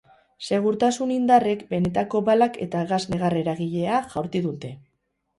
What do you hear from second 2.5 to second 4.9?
eta gas negar-eragilea jaurti dute.